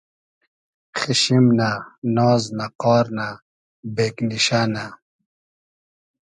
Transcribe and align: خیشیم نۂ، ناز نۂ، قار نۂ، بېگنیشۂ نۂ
خیشیم 0.97 1.45
نۂ، 1.57 1.69
ناز 2.15 2.43
نۂ، 2.57 2.65
قار 2.81 3.05
نۂ، 3.17 3.27
بېگنیشۂ 3.95 4.61
نۂ 4.73 4.83